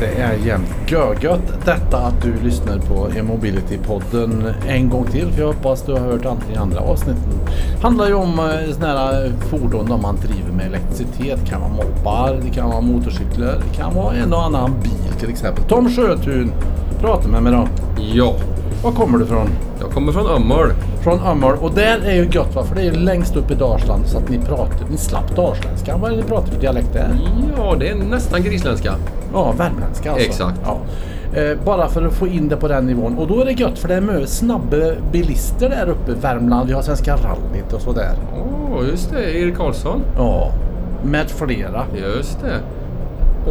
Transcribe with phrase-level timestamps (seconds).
[0.00, 5.32] Det är jämt görgött detta att du lyssnar på E-mobility-podden en gång till.
[5.32, 7.32] För jag hoppas du har hört i andra avsnitten.
[7.82, 11.38] Handlar ju om eh, såna här fordon där man driver med elektricitet.
[11.44, 15.18] Det kan vara moppar, det kan vara motorcyklar, det kan vara en och annan bil
[15.20, 15.64] till exempel.
[15.64, 16.52] Tom Sjötun,
[17.00, 17.68] prata med mig då.
[18.14, 18.34] Ja,
[18.82, 19.48] Var kommer du ifrån?
[19.80, 20.72] jag kommer från Ömmål.
[21.02, 21.54] Från Ömmål.
[21.60, 22.64] Och där är ju gött va?
[22.64, 25.96] För det är ju längst upp i Dalsland så att ni pratar, ni slapp dalsländska.
[25.96, 27.08] Vad är det ni pratar för dialekt där?
[27.56, 28.94] Ja, det är nästan grisländska.
[29.32, 30.26] Ja, värmländska alltså.
[30.26, 30.60] Exakt.
[30.64, 30.76] Ja.
[31.40, 33.18] Eh, bara för att få in det på den nivån.
[33.18, 34.76] Och då är det gött för det är mycket snabba
[35.12, 36.68] bilister där uppe i Värmland.
[36.68, 38.12] Vi har Svenska rallyt och sådär.
[38.72, 39.38] Åh, just det.
[39.38, 40.00] Erik Karlsson.
[40.16, 40.50] Ja,
[41.04, 41.84] med flera.
[42.16, 42.60] Just det.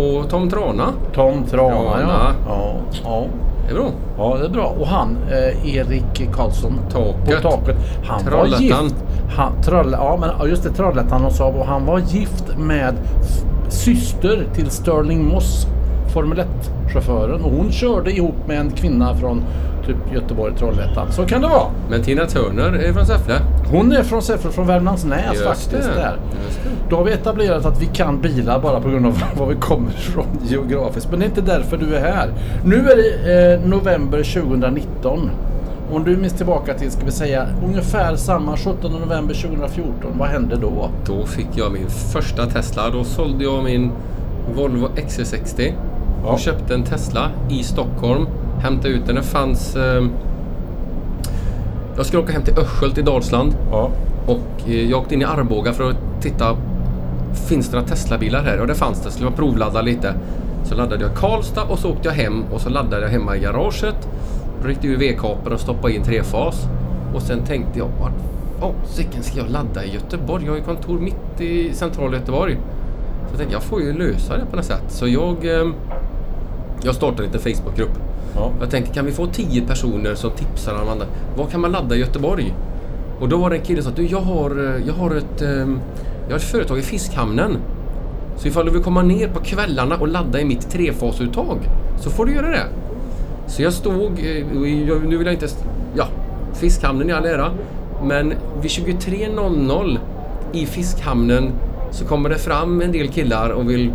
[0.02, 0.86] Och Tom Trana.
[1.14, 1.94] Tom Trana ja.
[1.98, 2.34] Trana.
[2.48, 2.74] Ja,
[3.04, 3.26] ja.
[3.68, 3.92] Det är bra.
[4.18, 4.76] ja, det är bra.
[4.80, 7.42] Och han, eh, Erik Karlsson Taket.
[7.44, 7.76] på taket.
[8.06, 8.84] Han var Trollhättan.
[8.84, 8.96] gift.
[9.36, 10.70] Han, Troll, ja, men ja, just det.
[10.70, 11.56] Trollhättan och Saab.
[11.56, 12.94] Och han var gift med
[13.70, 15.68] syster till Sterling Moss.
[16.14, 17.42] Formel 1-chauffören.
[17.44, 19.44] Och hon körde ihop med en kvinna från
[19.86, 21.12] typ Göteborg, Trollhättan.
[21.12, 21.68] Så kan det vara.
[21.90, 23.36] Men Tina Turner är från Säffle.
[23.72, 25.72] Hon är från Säffle, från Värmlandsnäs Just faktiskt.
[25.72, 26.02] det.
[26.02, 26.18] Där.
[26.46, 26.70] Just det.
[26.90, 29.90] Då har vi etablerat att vi kan bilar bara på grund av var vi kommer
[29.90, 31.08] ifrån geografiskt.
[31.12, 32.30] Men det är inte därför du är här.
[32.66, 35.30] Nu är det eh, november 2019.
[35.92, 39.92] Om du minns tillbaka till, ska vi säga, ungefär samma 17 november 2014.
[40.20, 40.90] Vad hände då?
[41.06, 42.90] Då fick jag min första Tesla.
[42.90, 43.92] Då sålde jag min
[44.56, 45.74] Volvo XC60
[46.24, 46.30] Ja.
[46.32, 48.28] och köpte en Tesla i Stockholm.
[48.60, 49.16] Hämtade ut den.
[49.16, 49.76] Den fanns...
[49.76, 50.06] Eh,
[51.98, 53.56] jag skulle åka hem till Östskjölt i Dalsland.
[53.72, 53.90] Ja.
[54.26, 56.58] Och eh, jag åkte in i Arboga för att titta.
[57.48, 58.62] Finns det några Tesla-bilar här?
[58.62, 59.12] Och det fanns det.
[59.12, 60.14] Skulle man provladda lite.
[60.64, 63.40] Så laddade jag Karlstad och så åkte jag hem och så laddade jag hemma i
[63.40, 64.10] garaget.
[64.64, 66.68] Ryckte ur V-kapeln och stoppade in trefas.
[67.14, 68.14] Och sen tänkte jag, vart
[68.60, 70.46] fasiken ska jag ladda i Göteborg?
[70.46, 72.54] Jag har ju kontor mitt i centrala Göteborg.
[72.56, 74.84] Så jag tänkte, jag får ju lösa det på något sätt.
[74.88, 75.68] Så jag, eh,
[76.84, 77.92] jag startade en Facebookgrupp.
[78.36, 78.52] ja.
[78.60, 81.06] Jag tänkte, kan vi få 10 personer som tipsar om andra?
[81.38, 82.54] Vad kan man ladda i Göteborg?
[83.20, 85.42] Och då var det en kille som sa, du jag har, eh, jag har, ett,
[85.42, 85.80] ehm,
[86.24, 87.58] jag har ett företag i Fiskhamnen.
[88.38, 91.58] Så ifall du vill komma ner på kvällarna och ladda i mitt trefasuttag
[92.00, 92.66] så får du göra det.
[93.48, 94.46] Så jag stod, eh,
[95.08, 95.48] nu vill jag inte,
[95.96, 96.08] ja,
[96.54, 97.52] Fiskhamnen i all ära.
[98.04, 100.00] Men vid 23.00
[100.54, 101.52] i Fiskhamnen
[101.92, 103.92] så kommer det fram en del killar och vill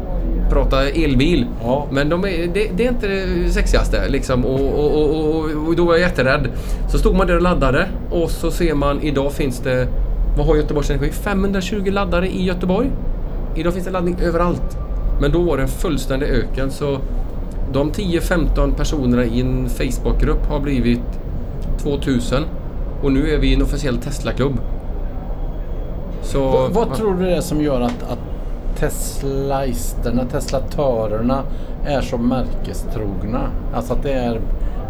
[0.51, 1.47] prata elbil.
[1.63, 1.87] Ja.
[1.91, 4.45] Men de är, det, det är inte det sexigaste liksom.
[4.45, 6.49] Och, och, och, och, då var jag jätterädd.
[6.89, 9.89] Så stod man där och laddade och så ser man idag finns det,
[10.37, 11.11] vad har Göteborgs Energi?
[11.11, 12.91] 520 laddare i Göteborg.
[13.57, 14.79] Idag finns det laddning överallt.
[15.21, 16.99] Men då var det en fullständig öken så
[17.73, 21.01] de 10-15 personerna i en Facebookgrupp har blivit
[21.79, 22.43] 2000
[23.03, 24.61] och nu är vi en officiell Tesla-klubb.
[26.23, 26.51] Så...
[26.51, 28.19] Vad, vad tror du det är som gör att, att
[28.79, 31.43] Teslaisterna, Teslatörerna
[31.87, 33.51] är så märkestrogna?
[33.75, 34.41] Alltså att det är...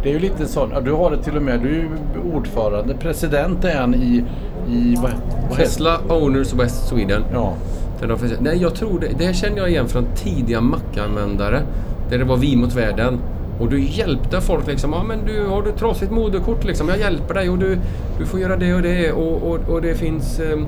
[0.03, 1.89] Det är ju lite sån, ja, du har det till och med, du är ju
[2.35, 4.25] ordförande, president är han i,
[4.69, 5.13] i vad,
[5.49, 7.25] vad Tesla Owners West Sweden.
[7.33, 7.55] Ja,
[8.41, 9.27] Nej, jag tror det.
[9.27, 11.63] Det känner jag igen från tidiga mackanvändare.
[12.11, 13.19] Där det var vi mot världen.
[13.61, 14.93] Och du hjälpte folk liksom.
[14.93, 16.89] Ja, men du, har du trasigt moderkort liksom?
[16.89, 17.79] Jag hjälper dig och du,
[18.19, 19.13] du får göra det och det.
[19.13, 20.41] Och, och, och det finns...
[20.41, 20.59] eh,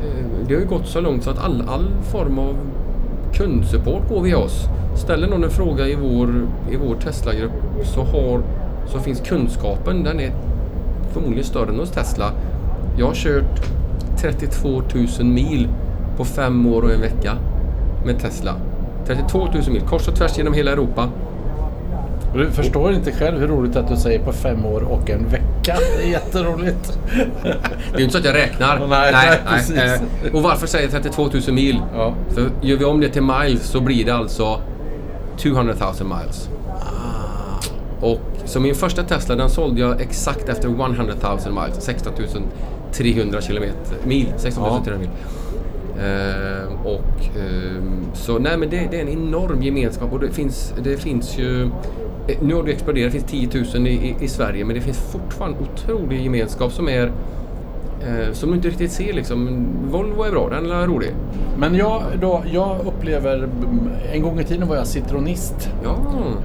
[0.00, 2.56] Eh, det har ju gått så långt så att all, all form av
[3.32, 4.64] kundsupport går via oss.
[4.96, 6.28] Ställer någon en fråga i vår,
[6.70, 7.52] i vår Tesla-grupp
[7.84, 8.42] så, har,
[8.86, 10.04] så finns kunskapen.
[10.04, 10.32] Den är
[11.12, 12.32] förmodligen större än hos Tesla.
[12.98, 13.62] Jag har kört
[14.18, 14.82] 32
[15.18, 15.68] 000 mil
[16.16, 17.36] på fem år och en vecka
[18.06, 18.54] med Tesla.
[19.06, 21.08] 32 000 mil kors och tvärs genom hela Europa.
[22.34, 25.49] Du förstår inte själv hur roligt att du säger på fem år och en vecka.
[25.78, 26.98] Det är jätteroligt.
[27.42, 28.86] Det är ju inte så att jag räknar.
[28.88, 29.76] Nej, nej, precis.
[29.76, 31.80] Eh, Och varför säger jag 32 000 mil?
[31.94, 32.14] Ja.
[32.34, 34.60] För gör vi om det till miles så blir det alltså
[35.38, 36.48] 200 000 miles.
[38.00, 41.84] Och så min första Tesla den sålde jag exakt efter 100 000 miles.
[41.84, 42.12] 16
[42.92, 44.32] 300 kilometer, mil.
[44.36, 45.08] 16 300 mil.
[46.00, 50.74] Ehm, och ehm, så nej men det, det är en enorm gemenskap och det finns,
[50.82, 51.70] det finns ju
[52.28, 54.80] Eh, nu har det exploderat, det finns 10 000 i, i, i Sverige men det
[54.80, 57.12] finns fortfarande otrolig gemenskap som är
[58.06, 59.66] eh, som du inte riktigt ser liksom.
[59.90, 61.10] Volvo är bra, den är rolig.
[61.58, 63.48] Men jag, då, jag upplever,
[64.12, 65.70] en gång i tiden var jag citronist.
[65.84, 65.96] Ja,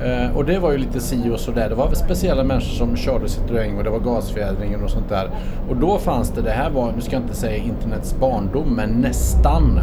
[0.06, 1.70] Eh, och det var ju lite si och sådär.
[1.70, 5.30] Det var speciella människor som körde Citroën och det var gasfjädringen och sånt där.
[5.70, 8.90] Och då fanns det, det här var, nu ska jag inte säga internets barndom, men
[8.90, 9.80] nästan.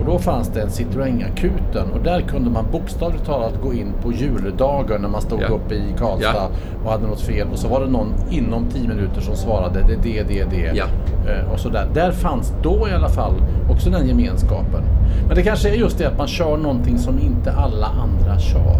[0.00, 4.12] Och då fanns det en Citroën-akuten och där kunde man bokstavligt talat gå in på
[4.12, 5.46] juldagen när man stod Ja.
[5.48, 6.48] uppe i Karlstad Ja.
[6.84, 7.46] och hade något fel.
[7.52, 10.72] Och så var det någon inom 10 minuter som svarade det, det, det, det.
[10.74, 10.84] Ja.
[11.30, 11.86] Eh, och sådär.
[11.94, 13.34] Där fanns då i alla fall
[13.70, 14.82] också den gemenskapen.
[15.26, 18.76] Men det kanske är just det att man kör någonting som inte alla andra kör.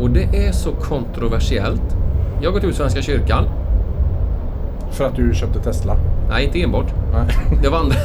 [0.00, 1.96] Och det är så kontroversiellt.
[2.40, 3.44] Jag har gått ut Svenska kyrkan.
[4.90, 5.96] För att du köpte Tesla?
[6.28, 6.94] Nej, inte enbart.
[7.12, 7.36] Nej.
[7.62, 7.96] Det var andra,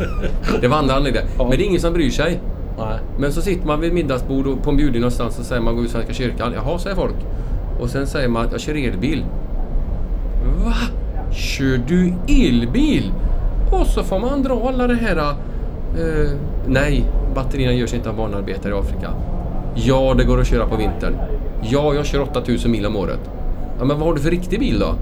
[0.60, 1.28] det var andra anledningar.
[1.38, 1.48] Ja.
[1.48, 2.40] Men det är ingen som bryr sig.
[2.78, 2.98] Nej.
[3.18, 5.84] Men så sitter man vid middagsbord och på en bjudning någonstans och säger man går
[5.84, 6.52] ut Svenska kyrkan.
[6.54, 7.16] Jaha, säger folk.
[7.80, 9.24] Och sen säger man att jag kör elbil.
[10.64, 10.74] Va?
[11.30, 13.12] Kör du elbil?
[13.72, 15.16] Och så får man dra alla det här...
[15.16, 16.30] eh,
[16.66, 19.10] nej, batterierna görs inte av barnarbetare i Afrika.
[19.74, 21.16] Ja, det går att köra på vintern.
[21.62, 23.20] Ja, jag kör 8000 mil om året.
[23.78, 24.94] Ja, men vad har du för riktig bil då?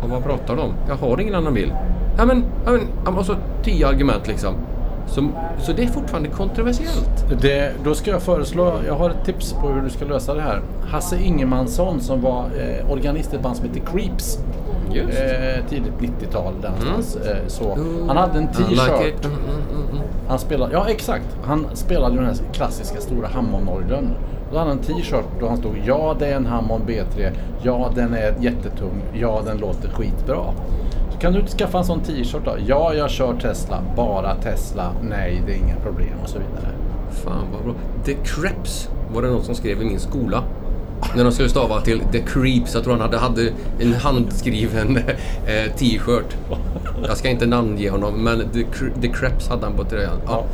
[0.00, 0.74] Ja, vad pratar du om?
[0.88, 1.72] Jag har ingen annan bil.
[2.18, 4.54] Ja, men, ja, men, ja, men och så tio argument liksom.
[5.06, 7.40] Så, så det är fortfarande kontroversiellt.
[7.42, 10.40] Det, då ska jag föreslå, jag har ett tips på hur du ska lösa det
[10.40, 10.60] här.
[10.90, 14.38] Hasse Ingemansson som var eh, organist i ett band som heter Creeps.
[14.92, 17.26] Eh, tidigt 90-tal där någonstans.
[17.26, 17.78] Eh, så.
[18.06, 19.24] Han hade en I t-shirt.
[19.24, 20.02] Mm, mm, mm, mm.
[20.28, 21.36] Han spelade, ja exakt.
[21.44, 24.10] Han spelade ju den här klassiska stora Hammondorgeln.
[24.52, 27.30] Då hade han en t-shirt då han stod Ja det är en Hammond B3.
[27.62, 29.02] Ja den är jättetung.
[29.14, 30.44] Ja den låter skitbra.
[31.10, 32.56] Så kan du inte skaffa en sån t-shirt då?
[32.66, 33.78] Ja jag kör Tesla.
[33.96, 34.92] Bara Tesla.
[35.02, 36.72] Nej det är inga problem och så vidare.
[37.10, 37.74] Fan vad bra.
[38.04, 40.42] The Creps var det någon som skrev i min skola.
[41.16, 42.74] När de skulle stava till The Creeps.
[42.74, 44.96] Jag tror han hade, hade en handskriven
[45.46, 46.36] eh, t-shirt.
[47.06, 48.64] Jag ska inte namnge honom men The,
[49.00, 50.16] The Creps hade han på tröjan.
[50.26, 50.44] Ja,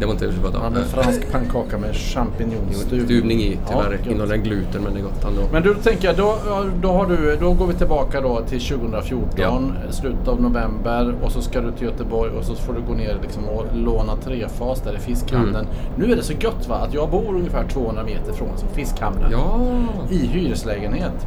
[0.00, 3.04] det var inte det pratade Han hade en fransk pannkaka med champinjonstuvning.
[3.06, 3.98] Stuvning i, tyvärr.
[4.04, 4.10] Ja.
[4.10, 5.42] Innehåller gluten men det är gott ändå.
[5.52, 6.38] Men du, tänker jag, då,
[6.82, 9.92] då, har du, då går vi tillbaka då till 2014, Ja.
[9.92, 13.18] slutet av november och så ska du till Göteborg och så får du gå ner
[13.22, 15.54] liksom och låna trefas där i fiskhamnen.
[15.54, 15.66] Mm.
[15.96, 19.30] Nu är det så gött va, att jag bor ungefär 200 meter från fiskhamnen.
[19.32, 19.60] Ja,
[20.10, 21.26] I hyreslägenhet.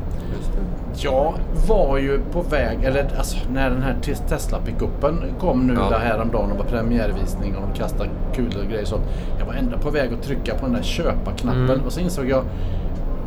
[0.96, 1.34] Jag
[1.68, 5.90] var ju på väg, eller alltså när den här tes- Tesla-pickupen kom nu Ja.
[5.90, 9.02] där häromdagen och var premiärvisning och de kastade kulor och grejer sånt.
[9.40, 11.86] Jag var ändå på väg att trycka på den där köpa-knappen Mm.
[11.86, 12.44] och så insåg jag,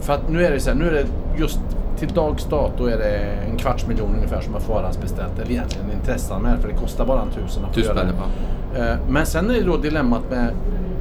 [0.00, 1.06] för att nu är det så här, nu är det
[1.38, 1.60] just
[1.98, 3.19] till dags dato är det
[3.50, 5.38] en kvarts miljon ungefär som har förhandsbeställt.
[5.38, 8.81] Eller egentligen en intresseanmälan för det kostar bara en tusen att göra det.
[8.81, 10.48] Eh, Men sen är det då dilemmat med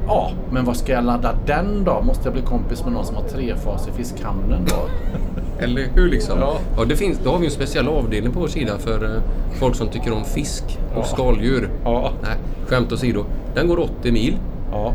[0.06, 2.00] Ja, men vad ska jag ladda den då?
[2.02, 4.74] Måste jag bli kompis med någon som har trefas i fiskhamnen då?
[5.64, 6.38] Eller hur liksom?
[6.40, 6.56] Ja.
[6.76, 6.84] Ja.
[6.84, 9.22] det finns, då har vi en speciell avdelning på vår sida för eh,
[9.60, 10.64] folk som tycker om fisk
[10.94, 11.02] och Ja.
[11.04, 11.70] skaldjur.
[11.84, 12.10] Ja.
[12.22, 12.36] Nej,
[12.66, 13.24] skämt åsido.
[13.54, 14.36] Den går 80 mil.
[14.72, 14.92] Ja.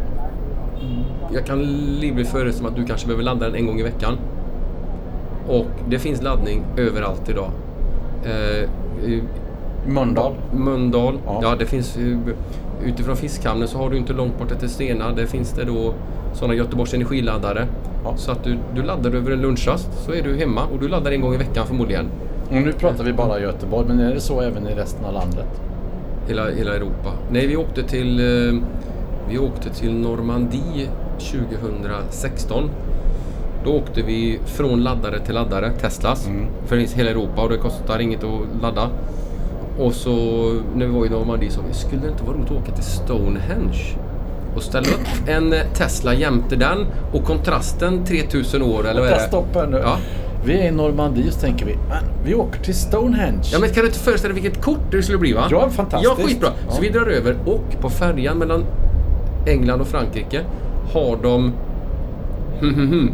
[1.33, 1.61] Jag kan
[1.99, 4.17] livligt föreställa mig att du kanske behöver ladda den en gång i veckan.
[5.47, 7.49] Och det finns laddning överallt idag.
[8.25, 8.63] Eh,
[9.09, 9.23] i
[9.87, 10.33] Mölndal.
[10.53, 11.19] Mölndal.
[11.25, 11.39] Ja.
[11.43, 11.55] Ja.
[11.59, 12.17] det finns ju-
[12.85, 15.11] utifrån Fiskhamnen så har du inte långt bort till Stena.
[15.11, 15.93] Där finns det då
[16.33, 17.67] sådana Göteborgs energiladdare.
[18.03, 18.13] Ja.
[18.17, 21.11] Så att du, du laddar över en lunchrast så är du hemma och du laddar
[21.11, 22.05] en gång i veckan förmodligen.
[22.49, 25.61] Och nu pratar vi bara Göteborg, men är det så även i resten av landet?
[26.27, 27.11] Hela, hela Europa.
[27.31, 28.59] Nej, vi åkte till, eh,
[29.29, 30.87] vi åkte till Normandie
[31.19, 32.69] 2016.
[33.65, 36.47] Då åkte vi från laddare till laddare, Teslas, Mm.
[36.65, 38.89] för hela Europa och det kostar inget att ladda.
[39.79, 40.11] Och så
[40.75, 43.97] när vi var i Normandie så skulle det inte vara roligt att åka till Stonehenge
[44.55, 46.77] och ställa upp en eh, Tesla jämte den
[47.13, 49.19] och kontrasten 3000 år eller vad är det?
[49.19, 49.77] stopp här nu.
[49.83, 49.97] Ja.
[50.45, 53.43] Vi är i Normandie och så tänker vi, men vi åker till Stonehenge.
[53.53, 55.47] Ja men kan du inte föreställa dig vilket kort det skulle bli va?
[55.51, 56.13] Ja, fantastiskt.
[56.19, 56.49] Ja, skitbra.
[56.67, 56.73] Ja.
[56.73, 58.65] Så vi drar över och på färjan mellan
[59.47, 60.41] England och Frankrike
[60.93, 61.53] har de
[62.59, 63.11] hm, hm, hm, j-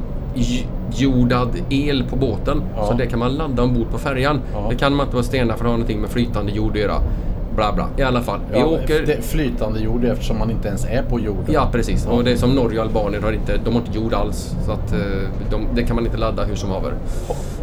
[0.95, 2.61] jordad el på båten.
[2.75, 2.85] Ja.
[2.87, 4.41] Så det kan man ladda ombord på färjan.
[4.53, 4.67] Ja.
[4.69, 7.01] Det kan man inte vara stenar för det har någonting med flytande jord att göra.
[7.55, 7.87] Bla bla.
[7.97, 8.39] I alla fall.
[8.51, 9.05] Vi Ja, åker...
[9.05, 11.45] det är flytande jord eftersom man inte ens är på jorden.
[11.47, 12.07] Ja precis.
[12.07, 14.55] Och det är som Norge och Albanien har inte, de har inte jord alls.
[14.65, 14.99] Så att eh,
[15.51, 16.93] de, det kan man inte ladda hur som haver.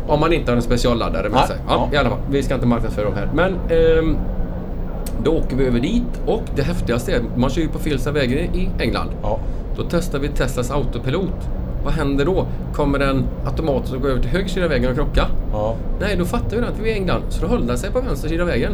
[0.07, 1.57] Om man inte har en specialladdare med sig.
[1.69, 1.89] Ja.
[1.93, 3.29] I alla fall, vi ska inte marknadsföra dem här.
[3.35, 4.17] Men ehm,
[5.25, 8.39] då åker vi över dit och det häftigaste är, man kör ju på fel vägen
[8.39, 9.11] i England.
[9.23, 9.39] Ja.
[9.77, 11.49] Då testar vi Teslas autopilot.
[11.85, 12.47] Vad händer då?
[12.73, 15.27] Kommer den automatiskt att gå över till höger sida av vägen och krocka?
[15.53, 15.75] Ja.
[16.01, 17.23] Nej, då fattar vi att vi är England.
[17.29, 18.73] Så då höll den sig på vänster sida av vägen.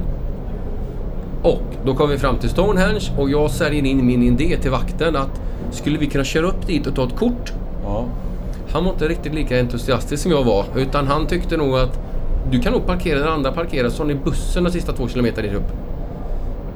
[1.43, 5.17] Och då kom vi fram till Stonehenge och jag säljer in min idé till vakten
[5.17, 5.41] att
[5.71, 7.53] skulle vi kunna köra upp dit och ta ett kort?
[7.85, 8.05] ja.
[8.73, 10.65] Han var inte riktigt lika entusiastisk som jag var.
[10.77, 11.99] Utan han tyckte nog att
[12.51, 15.49] du kan nog parkera där andra parkerar så har ni bussen de sista två kilometerna
[15.49, 15.69] dit upp.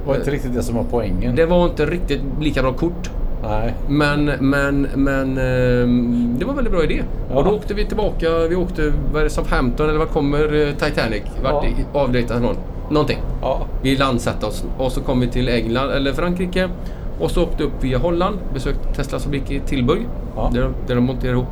[0.02, 1.36] Det var inte riktigt det som var poängen.
[1.36, 3.10] Det var inte riktigt lika bra kort.
[3.48, 3.74] Nej.
[3.88, 7.02] Men, men, men ehm, det var en väldigt bra idé.
[7.30, 7.36] Ja.
[7.38, 8.38] Och då åkte vi tillbaka.
[8.48, 11.22] Vi åkte, vad är det, Southampton eller var kommer eh, Titanic?
[11.42, 12.00] Vart Ja.
[12.00, 12.56] avdejtat någon?
[12.90, 13.18] Någonting.
[13.42, 13.66] Ja.
[13.82, 16.68] Vi landsatte oss och så kom vi till England eller Frankrike.
[17.20, 18.36] Och så åkte upp via Holland.
[18.54, 20.00] Besökte Teslas fabrik i Tilburg.
[20.36, 20.50] Ja.
[20.54, 21.46] Där, de- där de monterar ihop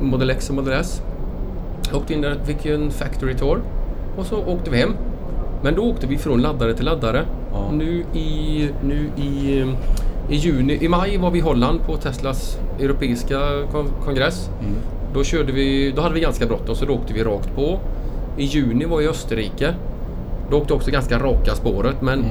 [0.00, 1.02] Model X och Model S.
[1.94, 3.60] Åkte in där, fick ju en factory tour.
[4.16, 4.90] Och så åkte vi hem.
[5.62, 7.22] Men då åkte vi från laddare till laddare.
[7.52, 7.70] Ja.
[7.72, 9.64] Nu i, nu i,
[10.30, 13.38] I juni, i maj var vi i Holland på Teslas europeiska
[13.72, 14.50] kon- kongress.
[14.60, 14.72] Mm.
[15.14, 17.78] Då, körde vi, då hade vi ganska bråttom så då åkte vi rakt på.
[18.36, 19.74] I juni var jag i Österrike.
[20.50, 22.24] Då åkte också ganska raka spåret men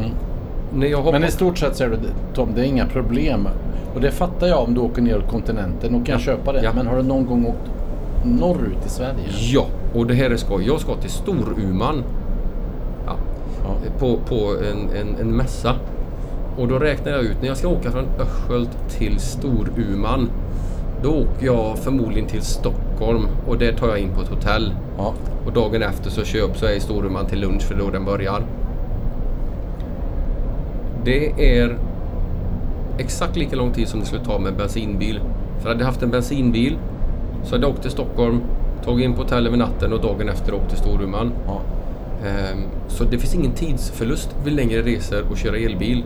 [0.74, 1.18] när jag hoppade...
[1.18, 1.22] Mm.
[1.22, 1.98] Men i stort sett säger du
[2.34, 3.48] Tom, det är inga problem.
[3.96, 5.94] Och det fattar jag om du åker ner kontinenten.
[5.94, 6.62] Då kan jag köpa det.
[6.64, 6.72] Ja.
[6.76, 7.72] Men har du någon gång åkt
[8.26, 9.28] norrut i Sverige?
[9.54, 10.64] Ja, och det här är skoj.
[10.68, 12.04] Jag ska till Storuman.
[13.06, 13.14] Ja,
[13.64, 13.76] Ja.
[14.00, 14.36] på, på
[14.72, 15.76] en, en, en mässa.
[16.60, 20.30] Och då räknar jag ut, när jag ska åka från Öskölt till Storuman.
[21.04, 24.74] Då åker jag förmodligen till Stockholm och där tar jag in på ett hotell.
[24.98, 25.14] Ja.
[25.46, 28.44] Och dagen efter så är jag i Storuman till lunch för då den börjar.
[31.06, 31.78] Det är
[32.98, 35.20] exakt lika lång tid som det skulle ta med bensinbil.
[35.60, 36.78] För hade jag haft en bensinbil
[37.44, 38.42] så hade jag åkt till Stockholm,
[38.86, 41.32] tagit in på hotell över natten och dagen efter åkt till Storuman.
[41.48, 41.62] Ja.
[42.28, 46.04] Ehm, Så det finns ingen tidsförlust vid längre resor och köra elbil.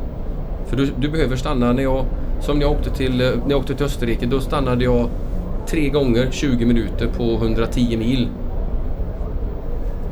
[0.68, 2.06] För du, du behöver stanna när jag,
[2.42, 5.10] som när jag åkte till, eh, när jag åkte till Österrike, då stannade jag
[5.68, 8.28] tre gånger 20 minuter på 110 mil.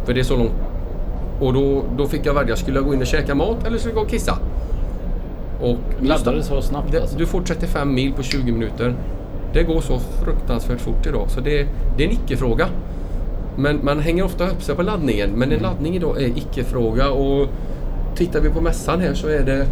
[0.05, 0.51] För det är så långt.
[1.39, 3.91] Och då, då fick jag välja, skulle jag gå in och käka mat eller skulle
[3.91, 4.37] jag gå och kissa?
[5.61, 7.17] Och det så snabbt alltså?
[7.17, 8.95] du får 35 mil på 20 minuter.
[9.53, 11.67] Det går så fruktansvärt fort idag så det,
[11.97, 12.67] det är en icke-fråga.
[13.57, 15.63] Men man hänger ofta upp sig på laddningen men en Mm.
[15.63, 17.47] laddning idag är icke-fråga och
[18.15, 19.67] tittar vi på mässan här så är det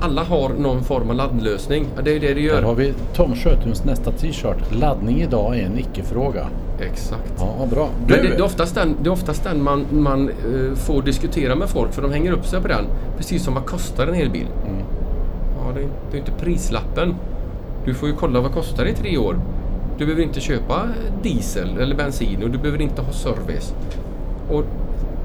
[0.00, 1.86] alla har någon form av laddlösning.
[1.96, 2.62] Ja, det är det det Där gör.
[2.62, 4.72] har vi Tom Sjötuns nästa t-shirt.
[4.72, 6.46] Laddning idag är en icke-fråga.
[6.80, 7.32] Exakt.
[7.38, 7.88] Ja, bra.
[7.98, 11.54] Men det, det, är oftast den, det är oftast den man, man eh, får diskutera
[11.54, 12.84] med folk för de hänger upp sig på den.
[13.16, 14.46] Precis som vad kostar en elbil?
[14.66, 14.82] Mm.
[15.58, 17.14] Ja, det är, det är inte prislappen.
[17.84, 19.36] Du får ju kolla vad kostar det i tre år.
[19.98, 20.82] Du behöver inte köpa
[21.22, 23.74] diesel eller bensin och du behöver inte ha service.
[24.50, 24.64] Och,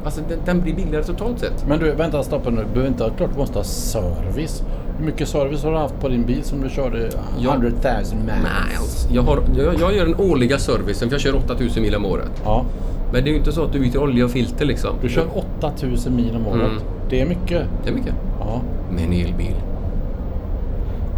[0.05, 1.65] alltså, den, den blir billigare totalt sett.
[1.67, 2.61] Men du, vänta stoppa nu.
[2.61, 4.63] Du behöver inte, klart du måste ha service.
[4.97, 7.09] Hur mycket service har du haft på din bil som du körde
[7.39, 7.53] Ja.
[7.53, 8.37] 100 000 miles?
[8.69, 9.07] Miles.
[9.11, 12.31] Jag, har, jag, jag gör den årliga servicen för jag kör 8000 mil om året.
[12.45, 12.65] Ja,
[13.13, 14.95] Men det är ju inte så att du byter olja och filter liksom.
[15.01, 15.25] du kör
[15.61, 16.71] 8000 mil om året.
[16.71, 16.83] Mm.
[17.09, 17.63] Det är mycket.
[17.83, 18.13] Det är mycket.
[18.39, 18.61] Ja.
[18.91, 19.55] med en elbil.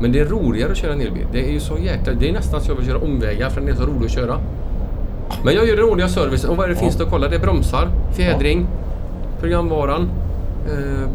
[0.01, 1.27] Men det är roligare att köra en elbil.
[1.31, 2.13] Det är ju så jäkla...
[2.13, 4.37] Det är nästan så jag vill köra omvägar för den är så rolig att köra.
[5.43, 6.49] Men jag gör den årliga servicen.
[6.49, 6.79] Och vad är det Ja.
[6.79, 7.27] finns det att kolla?
[7.27, 8.67] Det är bromsar, fjädring,
[9.39, 10.09] programvaran.
[10.67, 11.09] Eh,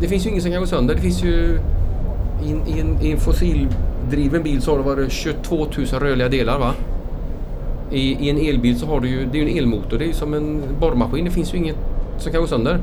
[0.00, 0.94] det finns ju inget som kan gå sönder.
[0.94, 1.58] Det finns ju...
[2.46, 5.66] I en, i en, i en fossildriven bil så har det varit 22 000
[6.00, 6.70] rörliga delar va?
[7.90, 9.26] I, I en elbil så har du ju...
[9.32, 9.98] Det är ju en elmotor.
[9.98, 11.24] Det är ju som en borrmaskin.
[11.24, 11.76] Det finns ju inget
[12.18, 12.78] som kan gå sönder.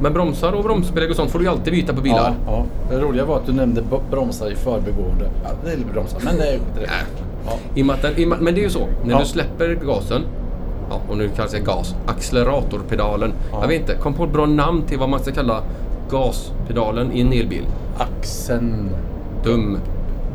[0.00, 2.34] Men bromsar och bromsbelägg och sånt får du ju alltid byta på bilar.
[2.46, 2.64] Ja, ja.
[2.96, 5.30] Det roliga var att du nämnde bromsar i förbigående.
[5.44, 6.90] Ja, det är bromsar, men det är inte det.
[7.74, 7.82] I
[8.26, 8.86] men det är ju så.
[9.04, 10.22] När du släpper gasen.
[10.90, 11.94] Ja, och nu kallas det gas.
[12.06, 13.32] Acceleratorpedalen.
[13.52, 13.58] Ja.
[13.60, 13.94] Jag vet inte.
[13.94, 15.62] Kom på ett bra namn till vad man ska kalla
[16.10, 17.66] gaspedalen i en elbil.
[17.98, 18.90] Axeln.
[19.44, 19.78] Dum.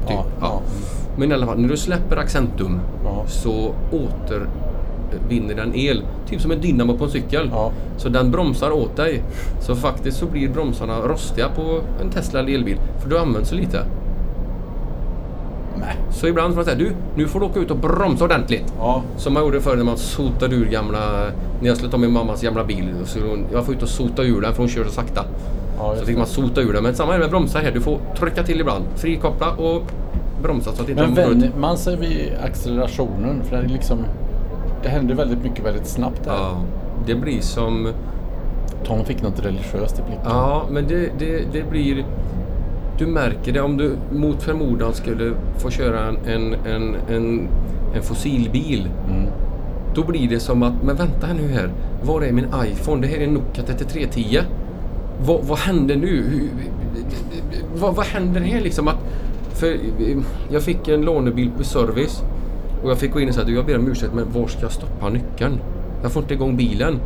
[0.08, 0.15] Typ.
[0.17, 0.62] Ja, Ja.
[1.17, 2.79] Men i alla fall, när du släpper accentum
[3.27, 6.03] så återvinner den el.
[6.29, 7.51] Typ som en dynamo på en cykel.
[7.98, 9.24] Så den bromsar åt dig.
[9.62, 12.77] Så faktiskt så blir bromsarna rostiga på en Tesla eller elbil.
[13.00, 13.86] För du använder så lite.
[15.85, 15.95] Nej.
[16.11, 18.73] Så ibland får man säga du, nu får du åka ut och bromsa ordentligt.
[18.79, 19.01] Ja.
[19.17, 20.99] Som man gjorde förr när man sotade ur gamla...
[21.61, 22.93] När jag skulle ta min mammas gamla bil.
[23.05, 25.25] Så hon, jag får ut och sota ur den för hon kör så sakta.
[25.77, 26.83] Ja, Så fick man sota ur den.
[26.83, 27.71] Men samma är det med bromsar här.
[27.71, 28.85] Du får trycka till ibland.
[28.95, 29.81] Frikoppla och
[30.41, 33.43] bromsa så att inte Men vänjer man sig vid accelerationen?
[33.43, 34.05] För det är liksom...
[34.83, 36.33] Det händer väldigt mycket väldigt snabbt där.
[36.33, 36.57] Ja,
[37.05, 37.87] det blir som...
[38.85, 40.25] Tom fick något religiöst i blicken.
[40.25, 42.05] Ja, men det, det, det blir...
[42.97, 47.47] Du märker det om du mot förmodan skulle få köra en, en, en, en,
[47.95, 48.88] en fossilbil.
[49.09, 49.25] Mm.
[49.95, 51.69] Då blir det som att, men vänta här nu här.
[52.03, 53.01] Var är min iPhone?
[53.01, 54.41] Det här är Nokia 3310.
[55.25, 56.21] Vad, vad händer nu?
[56.21, 56.50] Hur,
[57.75, 58.88] vad, vad händer här liksom?
[58.88, 58.97] Att,
[59.53, 60.17] för eh,
[60.51, 62.23] jag fick en lånebil på service
[62.83, 64.62] och jag fick gå in och säga att jag ber om ursäkt men var ska
[64.62, 65.59] jag stoppa nyckeln?
[66.01, 67.00] Jag får inte igång bilen.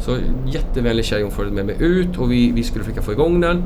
[0.00, 0.16] Så
[0.46, 3.62] jättevänlig tjej hon följde med mig ut och vi, vi skulle försöka få igång den.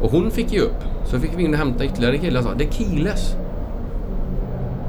[0.00, 0.84] Och hon fick ju upp.
[1.04, 3.36] Så fick vi in och hämta ytterligare en kille och sa det är keyless.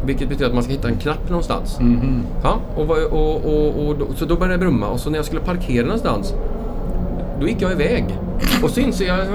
[0.06, 1.80] Vilket betyder att man ska hitta en knapp någonstans.
[1.80, 2.24] Mhm.
[2.44, 5.42] Ja, och, och, och, och, så då började det brumma och så när jag skulle
[5.42, 6.34] parkera någonstans
[7.42, 8.06] då gick jag iväg.
[8.64, 9.28] Och så inser jag,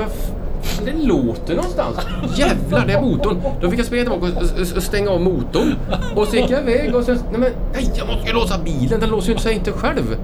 [0.84, 1.98] det låter någonstans.
[2.36, 3.42] Jävlar, det är motorn.
[3.60, 4.32] Då fick jag springa tillbaka
[4.76, 5.74] och, stänga av motorn.
[6.16, 9.00] Och så gick jag iväg och sen, nej men, nej jag måste ju låsa bilen.
[9.00, 10.16] Den låser ju sig inte själv.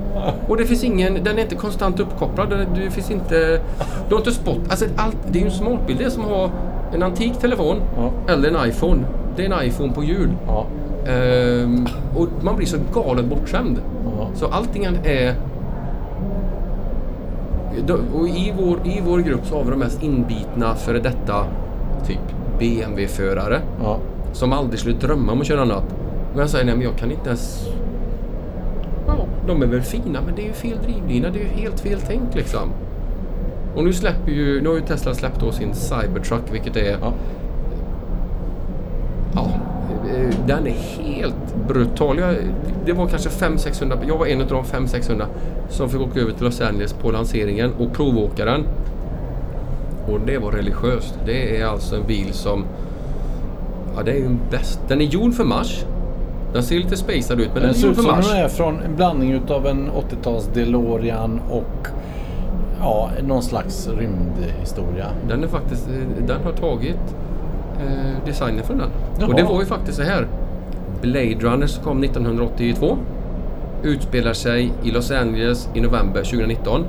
[0.48, 2.66] Och det finns ingen, den är inte konstant uppkopplad.
[2.74, 3.60] Det finns inte,
[4.08, 4.60] du har inte spot.
[4.70, 5.96] Alltså allt, det är ju en smartbil.
[5.98, 6.50] Det är som att ha
[6.94, 8.32] en antik telefon Ja.
[8.32, 9.04] eller en iPhone.
[9.36, 10.30] Det är en iPhone på hjul.
[10.46, 10.66] Ja.
[11.12, 13.78] Ehm, och man blir så galet bortskämd.
[14.18, 14.28] Ja.
[14.34, 15.34] Så allting är...
[18.14, 21.44] och i, vår, I vår grupp så har vi de mest inbitna före detta
[22.06, 22.18] typ
[22.58, 23.98] BMW-förare Ja.
[24.32, 25.84] som aldrig skulle drömma om att köra annat.
[26.30, 27.66] Men jag säger nej men jag kan inte ens...
[29.06, 29.14] Ja,
[29.46, 31.28] de är väl fina men det är ju fel drivlina.
[31.30, 32.68] Det är ju helt fel tänkt liksom.
[33.76, 34.60] Och nu släpper ju...
[34.62, 36.96] Nu har ju Tesla släppt då sin Cybertruck vilket är...
[37.00, 37.12] Ja.
[39.34, 39.50] Ja,
[40.46, 42.18] den är helt brutal.
[42.18, 42.34] Jag,
[42.86, 45.24] det var kanske 500-600, jag var en av de 500-600
[45.70, 48.64] som fick åka över till Los Angeles på lanseringen och provåka den.
[50.06, 51.18] Och det var religiöst.
[51.26, 52.64] Det är alltså en bil som...
[53.96, 54.80] Ja, det är en bäst.
[54.88, 55.84] Den är gjord för Mars.
[56.52, 58.28] Den ser lite spacad ut, men den, Den är gjord för Mars.
[58.28, 61.88] den är från en blandning utav en 80-tals DeLorean och
[62.80, 65.06] ja, någon slags rymdhistoria.
[65.28, 65.88] Den är faktiskt...
[66.26, 67.16] Den har tagit
[67.88, 68.88] eh, designen från den.
[69.18, 69.28] Jaha.
[69.28, 70.26] Och det var ju faktiskt så här.
[71.00, 72.98] Blade Runner som kom 1982
[73.82, 76.84] utspelar sig i Los Angeles i november 2019.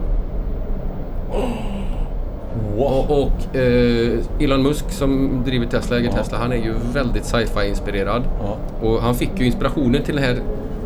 [2.77, 2.87] Wow.
[2.87, 7.67] Och, och eh, Elon Musk som driver Tesla, äger Tesla, han är ju väldigt sci-fi
[7.69, 8.23] inspirerad.
[8.41, 8.57] Ja.
[8.87, 10.37] Och han fick ju inspirationen till den här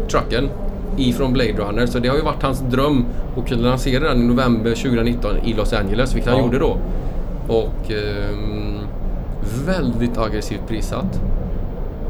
[0.10, 0.50] trucken
[0.98, 1.86] ifrån Blade Runner.
[1.86, 3.06] Så det har ju varit hans dröm
[3.38, 6.46] att kunna lansera den i november 2019 i Los Angeles, vilket han Ja.
[6.46, 6.78] gjorde då.
[7.48, 8.77] Och ehm,
[9.66, 11.22] väldigt aggressivt prissatt.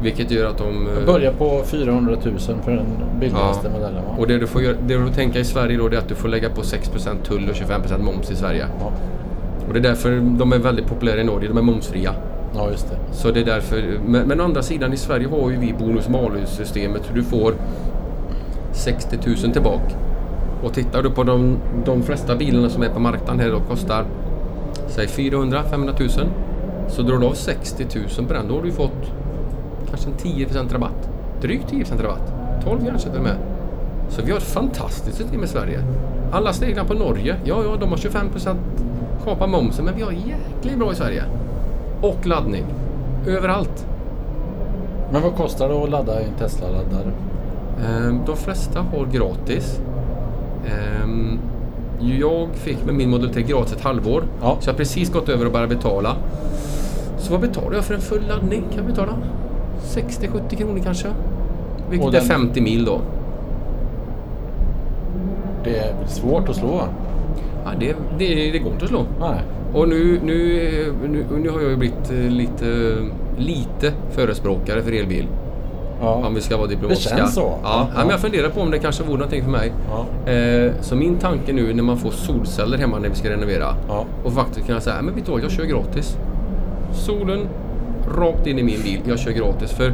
[0.02, 0.88] Vilket gör att de...
[0.98, 2.86] eh, Börjar på 400 000 för den
[3.20, 4.16] billigaste modellen va?
[4.18, 6.14] Och det du, får göra, det du får tänka i Sverige då är att du
[6.14, 8.66] får lägga på 6% tull och 25% moms i Sverige.
[8.80, 8.92] Ja.
[9.68, 11.48] Och det är därför de är väldigt populära i Norge.
[11.48, 12.14] De är momsfria.
[12.54, 12.96] ja, just det.
[13.12, 13.82] Så det är därför.
[14.06, 17.02] Men, men å andra sidan i Sverige har ju vi bonus malus systemet.
[17.10, 17.54] hur Du får
[18.72, 19.94] 60 000 tillbaka.
[20.62, 24.04] Och tittar du på de, de flesta bilarna som är på marknaden här då kostar
[24.88, 26.08] säg 400 500 000.
[26.88, 27.86] Så drar du av 60
[28.18, 28.48] 000 på den.
[28.48, 29.12] Då har du fått
[29.88, 30.16] kanske en
[30.46, 31.08] 10% rabatt.
[31.42, 32.32] Drygt 10% rabatt.
[32.64, 33.36] 12 kanske till och med.
[34.08, 35.80] Så vi har ett fantastiskt system i Sverige.
[36.32, 37.36] Alla steglar på Norge.
[37.44, 38.56] Ja, ja, de har 25%
[39.24, 39.84] kapa momsen.
[39.84, 41.22] Men vi har jäkligt bra i Sverige.
[42.02, 42.64] Och laddning.
[43.26, 43.86] Överallt.
[45.12, 47.12] Men vad kostar det att ladda en Tesla-laddare?
[47.86, 49.80] Ehm, De flesta har gratis.
[50.66, 51.38] Ehm,
[52.00, 54.22] Jag fick med min Model 3 gratis ett halvår.
[54.42, 54.56] Ja.
[54.60, 56.16] Så jag har precis gått över och börjat betala.
[57.18, 58.62] Så vad betalar jag för en full laddning?
[58.74, 59.12] Kan jag betala
[59.82, 61.08] 60-70 kronor kanske.
[61.90, 63.00] Vilket Och är den- 50 mil då.
[65.64, 66.82] Det är svårt att slå.
[67.64, 69.04] Ja, det, det, det går inte att slå.
[69.20, 69.40] Nej.
[69.74, 72.94] Och nu, nu, nu, nu har jag ju blivit eh, lite,
[73.38, 75.26] lite förespråkare för elbil.
[76.00, 76.26] Ja.
[76.26, 77.14] Om vi ska vara diplomatiska.
[77.14, 77.40] Det känns så.
[77.40, 77.86] Ja, Ja.
[77.94, 78.00] ja.
[78.00, 79.72] men jag funderar på om det kanske vore någonting för mig.
[80.36, 84.04] Eh, så min tanke nu när man får solceller hemma när vi ska renovera Ja.
[84.24, 86.16] och faktiskt kunna säga, men vet du vad, jag kör gratis.
[86.92, 87.48] Solen
[88.16, 89.70] rakt in i min bil, jag kör gratis.
[89.72, 89.92] För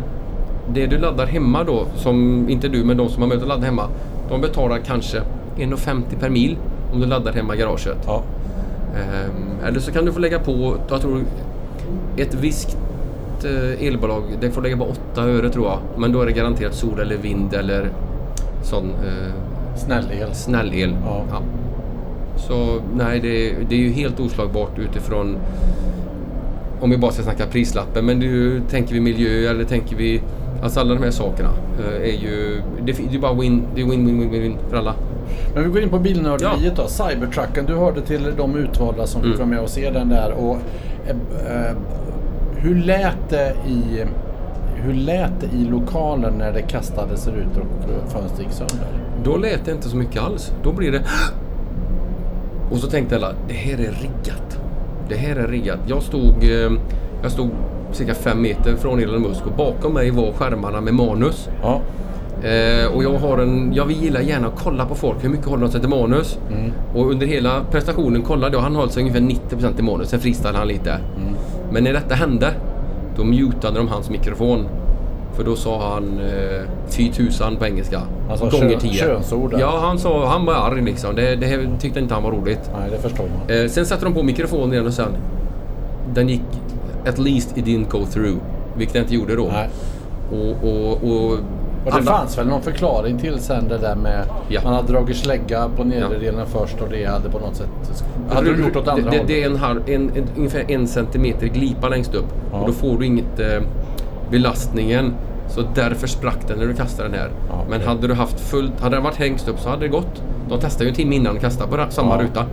[0.73, 3.67] det du laddar hemma då, som inte du men de som har möjlighet att ladda
[3.67, 3.89] hemma,
[4.29, 5.23] de betalar kanske
[5.57, 6.57] 1,50 per mil
[6.93, 7.99] om du laddar hemma i garaget.
[8.07, 8.23] Ja.
[8.97, 11.21] Ehm, eller så kan du få lägga på, jag tror
[12.17, 12.77] ett visst
[13.45, 15.79] eh, elbolag, det får lägga på 8 öre tror jag.
[15.97, 17.91] Men då är det garanterat sol eller vind eller
[18.63, 19.35] sån eh,
[19.77, 20.35] Snäll el.
[20.35, 20.97] snäll-el.
[21.05, 21.25] Ja.
[22.37, 25.37] Så nej, det, det är ju helt oslagbart utifrån
[26.85, 28.07] om vi bara ska snacka prislappen.
[28.07, 30.23] Men ju, tänker vi miljö eller tänker vi...
[30.62, 32.62] Alltså alla de här sakerna eh, är ju...
[32.85, 34.94] Det, det är ju bara win, det är win, win, win, win, för alla.
[35.55, 36.88] Men vi går in på bilnörderiet då.
[36.88, 39.38] Cybertrucken, du hörde till de utvalda som fick Mm.
[39.38, 40.33] vara med och se den där.
[40.33, 40.57] Och,
[41.07, 41.77] eh, eh,
[42.57, 44.05] hur lät det i
[44.75, 48.87] hur lät det i lokalen när det kastades ut och fönster gick sönder?
[49.25, 50.53] Då lät det inte så mycket alls.
[50.62, 51.03] Då blir det...
[52.70, 54.44] Och så tänkte alla, det här är riggat.
[55.09, 55.79] Det här är riggat.
[55.87, 56.73] Jag stod, eh,
[57.23, 57.51] jag stod
[57.93, 61.49] cirka fem meter från Elon Musk och bakom mig var skärmarna med manus.
[61.62, 61.81] Ja.
[62.49, 65.62] Eh, och jag har en, jag gillar gärna att kolla på folk, hur mycket håller
[65.62, 66.38] de sig till manus?
[66.53, 66.73] Mm.
[66.95, 70.59] Och under hela prestationen kollade jag, han höll sig ungefär 90% till manus, sen freestylade
[70.59, 70.90] han lite.
[70.90, 71.35] Mm.
[71.73, 72.55] Men när detta hände,
[73.17, 74.69] då mutade de hans mikrofon.
[75.37, 78.01] För då sa han eh, fy tusan på engelska.
[78.29, 78.92] Han sa gånger tio.
[78.92, 79.55] könsord.
[79.59, 81.14] Ja, han sa, han var arg liksom.
[81.14, 82.70] Det, det här tyckte inte han var roligt.
[82.81, 83.59] Nej, det förstår man.
[83.59, 85.09] Eh, sen satte de på mikrofonen igen och sen,
[86.14, 86.42] den gick,
[87.07, 88.37] at least it didn't go through.
[88.77, 89.49] Vilket den inte gjorde då.
[89.53, 89.68] Nej.
[90.33, 91.38] Och, och, och, Och
[91.85, 94.61] det alla- fanns väl någon förklaring till sen det där med Ja.
[94.64, 96.18] man hade dragit slägga på nedre Ja.
[96.20, 97.68] delen först och det hade på något sätt...
[98.31, 99.27] Hade du gjort åt andra det, det, hållet?
[99.29, 102.25] det är en, halv, en, en, ungefär en centimeter glipa längst upp.
[102.53, 102.59] Ja.
[102.61, 103.47] Och då får du inget eh,
[104.31, 105.15] belastningen.
[105.49, 107.31] Så därför sprack den när du kastade den här.
[107.51, 110.23] Ja, Men hade du haft fullt, hade den varit hängst upp så hade det gått.
[110.49, 112.23] De testade ju en timme innan de kastade på samma Ja.
[112.23, 112.45] ruta.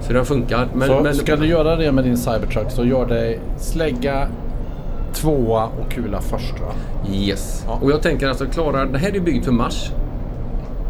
[0.00, 0.68] Så den funkar.
[0.74, 4.28] Men, så men, ska du göra det med din Cybertruck så gör dig slägga,
[5.14, 6.72] tvåa och kula först va?
[7.14, 7.64] Yes.
[7.68, 7.78] Ja.
[7.82, 9.90] Och jag tänker alltså klara, det här är byggt för Mars.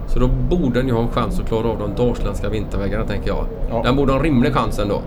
[0.08, 3.28] Så då borde den ju ha en chans att klara av de dalsländska vintervägarna tänker
[3.28, 3.44] jag.
[3.70, 3.82] Ja.
[3.84, 5.00] Den borde ha en rimlig chans ändå.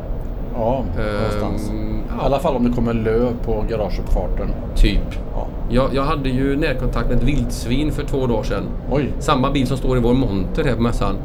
[0.53, 1.71] Ja, Ehm, någonstans.
[1.73, 1.94] ja.
[2.21, 4.47] I alla fall om det kommer löv på garageuppfarten.
[4.75, 4.99] Typ.
[5.35, 5.47] Ja.
[5.69, 8.63] Jag, jag hade ju närkontakt med ett vildsvin för två dagar sedan.
[8.91, 9.13] Oj.
[9.19, 11.15] Samma bil som står i vår monter här på mässan.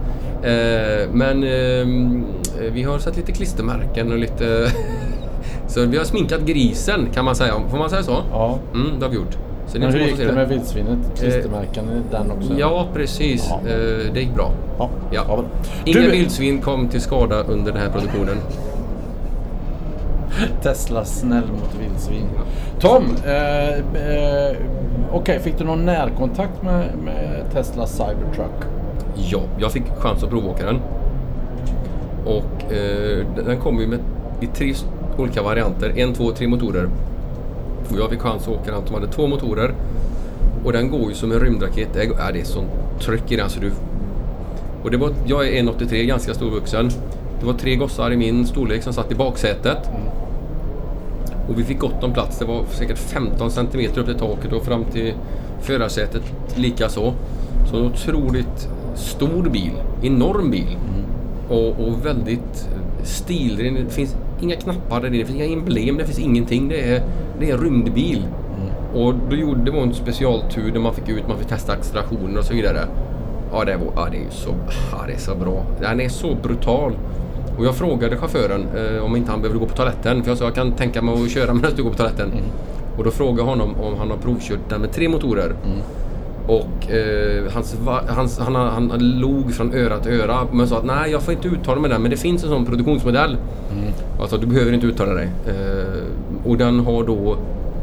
[0.43, 2.25] Eh, men ehm,
[2.73, 4.71] vi har satt lite klistermärken och lite...
[5.67, 7.55] så vi har sminkat grisen kan man säga.
[7.71, 8.17] Får man säga så?
[8.33, 8.59] Ja.
[8.75, 9.37] Mm, det har vi gjort.
[9.67, 10.99] Så Men hur gick det med vildsvinet?
[11.21, 12.59] Klistermärken i den också?
[12.59, 13.47] Ja, precis.
[13.51, 13.71] Ja.
[13.71, 14.51] Eh, det gick bra.
[14.79, 14.91] Ja.
[15.13, 15.45] Ja.
[15.85, 18.37] Inga Du- vildsvin kom till skada under den här produktionen.
[20.63, 22.29] Tesla snäll mot vildsvin.
[22.81, 24.57] Tom, eh, eh,
[25.13, 28.65] okej, fick du någon närkontakt med, med Tesla Cybertruck?
[29.17, 30.81] Ja, jag fick chans att provåka den.
[32.25, 33.99] Och eh, den kom ju med,
[34.41, 34.75] i tre
[35.19, 35.93] olika varianter.
[35.97, 36.89] En, två, tre motorer.
[37.91, 38.83] Och jag fick chans att åka den.
[38.87, 39.75] De hade två motorer.
[40.65, 41.89] Och den går ju som en rymdraket.
[41.93, 43.73] Det är, det är sånt tryck i den så du...
[44.83, 46.91] Och det var, jag är 1,83, ganska storvuxen.
[47.41, 49.91] Det var tre gossar i min storlek som satt i baksätet.
[51.51, 52.39] Och vi fick gott om plats.
[52.39, 55.15] Det var säkert 15 centimeter upp till taket och fram till
[55.61, 56.23] förarsätet
[56.55, 57.15] lika så.
[57.71, 59.73] Så en otroligt stor bil.
[60.03, 60.77] Enorm bil.
[61.49, 62.69] Och, och väldigt
[63.03, 63.75] stilren.
[63.75, 65.19] Det finns inga knappar där inne.
[65.19, 65.97] Det finns inga emblem.
[65.97, 66.69] Det finns ingenting.
[66.69, 67.03] Det är,
[67.41, 68.25] det är en rymdbil.
[68.95, 72.39] Och då gjorde det var en specialtur där man fick ut, man fick testa accelerationer
[72.39, 72.81] och så vidare.
[73.53, 74.55] Ja, det, var, ja, det är så,
[74.93, 75.65] ja, det är så bra.
[75.81, 76.93] Den är så brutal.
[77.59, 80.23] Och jag frågade chauffören eh, om inte han behövde gå på toaletten.
[80.23, 82.33] För jag sa jag kan tänka mig att köra medan du går på toaletten.
[82.99, 85.55] Och då frågade jag honom om han har provkört den med tre motorer.
[86.47, 87.77] Och eh, hans,
[88.09, 91.35] hans, han, han, han log från öra till öra men sa att nej jag får
[91.35, 93.37] inte uttala mig där men det finns en sån produktionsmodell.
[94.21, 95.29] Alltså du behöver inte uttala dig.
[95.47, 97.37] Eh, och den har då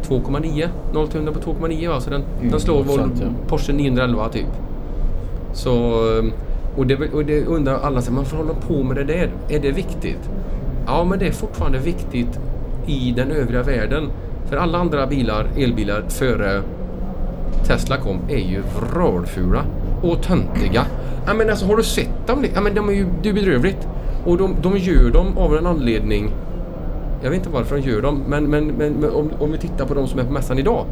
[0.07, 2.01] 2,9 0 till 100 på 2,9 va?
[2.01, 3.27] Så den, den slår vår sant, ja.
[3.47, 4.45] Porsche 911 typ.
[5.53, 5.71] Så,
[6.17, 6.25] eh,
[6.77, 9.31] och det, och det undrar alla sig, varför håller de på med det där?
[9.49, 10.29] Är det viktigt?
[10.85, 12.39] Ja, men det är fortfarande viktigt
[12.87, 14.09] i den övriga världen.
[14.49, 16.61] För alla andra bilar, elbilar före
[17.63, 19.63] Tesla kom är ju vrålfula
[20.01, 20.85] och töntiga.
[21.25, 22.45] Ja, men alltså, har du sett dem?
[22.55, 23.87] Ja, men de är ju det är bedrövligt.
[24.25, 26.31] Och de, de gör dem av en anledning.
[27.23, 29.85] Jag vet inte varför de gör dem, men, men, men, men om, om vi tittar
[29.85, 30.85] på de som är på mässan idag.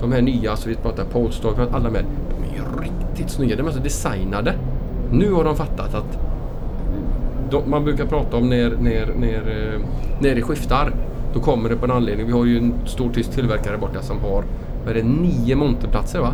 [0.00, 2.04] De här nya, så vi pratar Polestar, alla med.
[2.30, 3.56] De är ju riktigt snygga.
[3.56, 4.54] De är alltså designade.
[5.12, 6.18] Nu har de fattat att
[7.50, 9.80] de, man brukar prata om när, när, när, eh,
[10.20, 10.92] när det skiftar.
[11.34, 12.26] Då kommer det på en anledning.
[12.26, 14.44] Vi har ju en stor tysk tillverkare borta som har
[14.84, 16.32] vad är det, nio monterplatser va?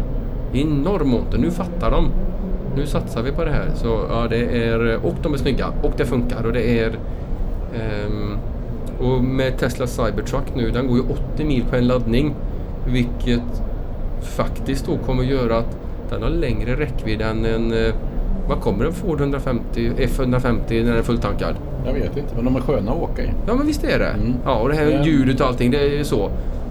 [0.53, 1.39] Enorm monter.
[1.39, 2.09] Nu fattar de.
[2.77, 3.71] Nu satsar vi på det här.
[3.75, 6.99] Så ja, det är, eh, och de är snygga och det funkar och det är
[7.75, 8.39] Um,
[9.01, 11.03] och med Tesla Cybertruck nu, den går ju
[11.35, 12.35] 80 mil på en laddning.
[12.87, 13.63] Vilket
[14.21, 15.77] faktiskt då kommer att göra att
[16.11, 17.73] den har längre räckvidd än en...
[17.73, 17.95] Eh,
[18.49, 21.55] eh, Vad kommer en Ford 150, F150 när den är fulltankad?
[21.87, 23.31] Jag vet inte, men de är sköna att åka i.
[23.47, 24.09] Ja men visst är det.
[24.09, 24.35] Mm.
[24.45, 26.25] Ja och det här ljudet och allting, det är ju så.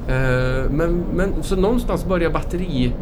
[0.08, 2.94] Eh, men, men så någonstans börjar batteri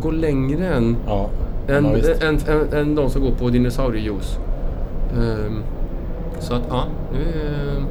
[0.00, 1.30] gå längre än, Ja,
[1.68, 4.38] än, ja, än, än, än de som går på dinosauriejuice.
[5.16, 5.62] Ehm,
[6.38, 6.84] så att ja,
[7.14, 7.82] är...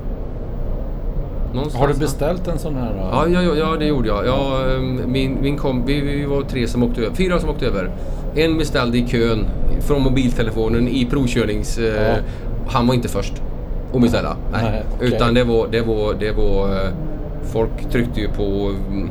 [1.53, 2.95] Någonstans, Har du beställt en sån här?
[2.97, 4.25] Ja, ja, ja, ja det gjorde jag.
[4.25, 7.15] jag ehm, min, min kom, vi, vi var tre som åkte över.
[7.15, 7.91] Fyra som åkte över.
[8.35, 9.45] En beställde i kön
[9.81, 11.77] från mobiltelefonen i provkörnings...
[11.77, 12.15] eh, Ja.
[12.67, 13.33] Han var inte först
[13.93, 14.35] att beställa.
[14.51, 14.63] Nej.
[14.63, 15.07] Nej, okej.
[15.07, 15.67] Utan det var...
[15.71, 16.89] Det var, det var eh,
[17.53, 18.71] folk tryckte ju på...
[18.89, 19.09] mm,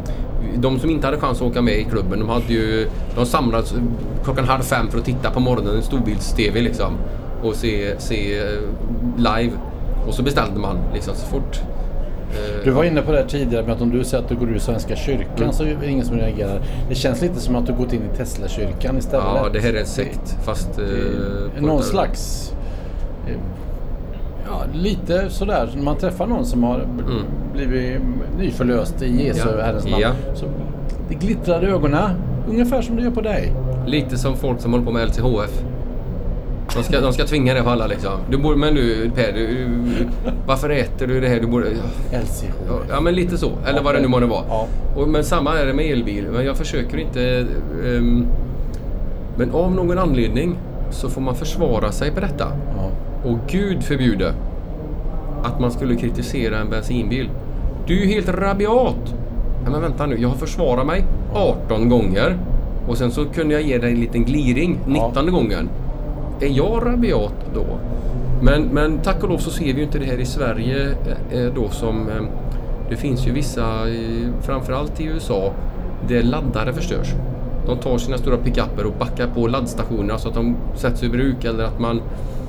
[0.56, 2.88] De som inte hade chans att åka med i klubben, de hade ju...
[3.16, 3.74] De samlades
[4.24, 6.92] klockan halv fem för att titta på morgonen, en storbilds-TV liksom.
[7.42, 8.44] Och se, se eh,
[9.16, 9.52] live.
[10.06, 11.60] Och så beställde man liksom så fort...
[12.32, 14.34] eh, Du var inne på det här tidigare med att om du säger att du
[14.36, 15.52] går ur Svenska kyrkan Mm.
[15.52, 16.60] så är det ingen som reagerar.
[16.88, 19.24] Det känns lite som att du gått in i Tesla-kyrkan istället.
[19.34, 20.36] Ja, det här är en sekt.
[20.44, 20.68] Fast...
[20.78, 22.52] eh, på Någon slags...
[23.28, 23.34] eh,
[24.46, 25.70] Ja, lite sådär.
[25.76, 27.22] När man träffar någon som har Mm.
[27.54, 28.00] blivit
[28.38, 29.64] nyförlöst i Jesu Ja.
[29.64, 30.02] Herrens namn.
[30.02, 30.10] Ja.
[30.34, 30.44] Så
[31.08, 32.10] det glittrar i ögonen.
[32.48, 33.52] Ungefär som det gör på dig.
[33.86, 35.62] Lite som folk som håller på med LCHF.
[36.74, 38.12] De ska, de ska tvinga det på alla liksom.
[38.30, 40.08] Du borde, men du Per, du, du,
[40.46, 41.40] varför äter du det här?
[41.40, 41.66] Du borde,
[42.12, 42.44] LCH.
[42.88, 43.52] ja men lite så.
[43.66, 44.44] Eller vad det nu månde vara.
[44.48, 44.66] Ja.
[44.96, 46.26] Och, men samma är det med elbil.
[46.32, 47.46] Men jag försöker inte...
[47.86, 48.26] ehm,
[49.36, 50.56] men av någon anledning
[50.90, 52.52] så får man försvara sig på detta.
[52.76, 52.90] Ja.
[53.30, 54.32] Och Gud förbjude
[55.42, 57.30] att man skulle kritisera en bensinbil.
[57.86, 59.14] Du är ju helt rabiat!
[59.64, 61.04] Ja, men vänta nu, jag har försvarat mig
[61.34, 62.38] 18 gånger
[62.88, 65.68] och sen så kunde jag ge dig en liten gliring 19 gången.
[66.40, 67.64] Är jag rabiat då?
[68.42, 70.88] Men, men tack och lov så ser vi ju inte det här i Sverige
[71.32, 72.08] eh, då som...
[72.08, 72.22] eh,
[72.90, 75.52] Det finns ju vissa, eh, framförallt i USA,
[76.08, 77.08] där laddare förstörs.
[77.66, 81.44] de tar sina stora pickuper och backar på laddstationerna så att de sätts ur bruk
[81.44, 82.00] eller att man...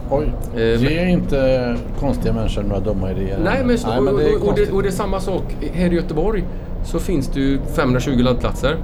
[0.09, 0.33] Oj.
[0.55, 3.39] Eh, Ge inte konstiga människor några dumma idéer.
[3.43, 5.43] Nej, men, så, Nej, men och, det och, och, det, och det är samma sak
[5.73, 6.43] här i Göteborg.
[6.85, 8.75] Så finns det ju 520 laddplatser.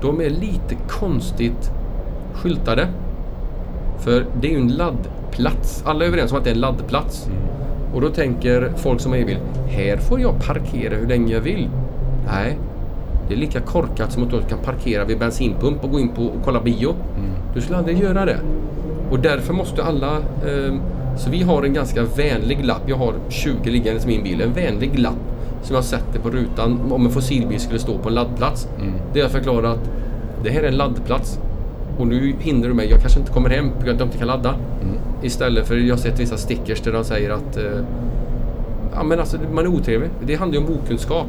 [0.00, 1.70] De är lite konstigt
[2.34, 2.88] skyltade.
[3.98, 5.82] För det är ju en laddplats.
[5.86, 7.28] Alla är överens om att det är en laddplats.
[7.94, 11.40] Och då tänker folk som är i bil, här får jag parkera hur länge jag
[11.40, 11.68] vill.
[12.26, 12.58] Nej,
[13.28, 16.22] det är lika korkat som att du kan parkera vid bensinpump och gå in på
[16.22, 16.94] och kolla bio.
[17.54, 18.38] Du skulle aldrig göra det.
[19.10, 20.16] Och därför måste alla...
[20.16, 20.80] ehm,
[21.16, 22.82] så vi har en ganska vänlig lapp.
[22.86, 24.40] Jag har 20 liggandes i min bil.
[24.40, 25.14] En vänlig lapp
[25.62, 28.68] som jag sätter på rutan om en fossilbil skulle stå på en laddplats.
[29.12, 29.90] Där jag förklarar att
[30.44, 31.38] det här är en laddplats.
[31.98, 32.90] Och nu hindrar du mig.
[32.90, 34.54] Jag kanske inte kommer hem på grund av att jag inte kan ladda.
[35.22, 37.62] Istället för jag har sett vissa stickers där de säger att eh,
[38.94, 40.10] Ja men alltså man är otrevlig.
[40.26, 41.26] Det handlar ju om okunskap.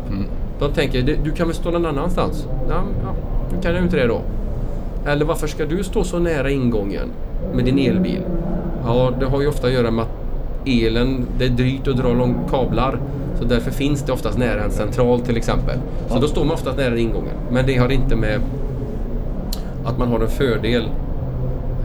[0.60, 2.47] De tänker, "Det- du kan väl stå någon annanstans?
[2.69, 3.13] Ja, ja,
[3.56, 4.21] nu kan jag ju inte det då.
[5.06, 7.08] Eller varför ska du stå så nära ingången
[7.53, 8.21] med din elbil?
[8.86, 10.12] Ja, det har ju ofta att göra med att
[10.65, 12.99] elen, det är dyrt att dra lång kablar.
[13.39, 15.75] Så därför finns det oftast nära en central till exempel.
[16.08, 16.19] Så Ja.
[16.19, 17.34] då står man oftast nära ingången.
[17.51, 18.39] Men det har inte med
[19.88, 20.84] att man har en fördel.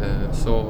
[0.03, 0.65] Eh, Så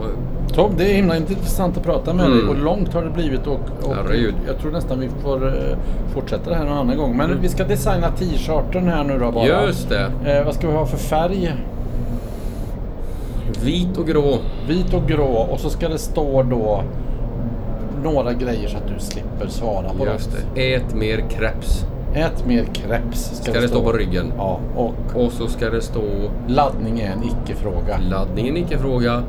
[0.55, 2.39] Tom, det är himla intressant att prata med Mm.
[2.39, 4.35] dig och långt har det blivit och, och Herregud.
[4.47, 5.77] jag tror nästan vi får eh,
[6.15, 7.17] fortsätta det här någon annan gång.
[7.17, 9.47] Men vi ska designa t-shirten här nu då bara.
[9.67, 10.11] just det.
[10.39, 11.55] Eh, vad ska vi ha för färg?
[13.65, 14.39] Vit och grå.
[14.69, 16.83] Vit och grå och så ska det stå då
[18.05, 20.75] några grejer så att du slipper svara på Just det.
[20.75, 21.87] Ät mer kreps.
[22.15, 24.33] Ät mer kreps Ska det stå på ryggen.
[24.37, 26.03] Ja, och Och så ska det stå
[26.47, 27.99] laddning är en icke-fråga.
[28.11, 29.23] laddningen icke-fråga.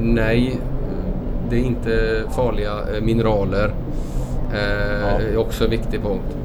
[0.00, 0.60] Nej,
[1.50, 3.74] det är inte farliga eh, mineraler.
[4.52, 4.58] Eh,
[5.02, 5.20] Ja.
[5.20, 6.36] är också en viktig punkt.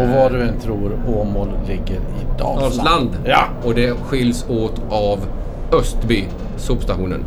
[0.00, 2.60] Och vad du än tror, Åmål ligger i Dalsland.
[2.60, 3.10] Dalsland.
[3.24, 3.44] Ja!
[3.64, 5.18] Och det skiljs åt av
[5.72, 6.24] Östby,
[6.56, 7.24] sopstationen.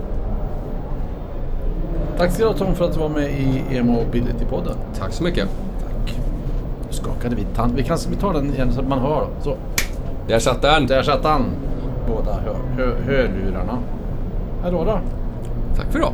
[2.18, 4.76] Tack ska du ha Tom för att du var med i E-mobility-podden.
[5.00, 5.48] Tack så mycket.
[6.98, 7.74] Skakade vi tand.
[7.76, 9.28] Vi, kan, vi tar den igen så att man hör.
[9.42, 9.56] Så.
[10.28, 10.88] Där satt den.
[10.88, 11.46] Där satt han.
[12.08, 13.78] Båda hör, hör, hörlurarna.
[14.64, 15.00] Hallå då.
[15.76, 16.14] Tack för idag.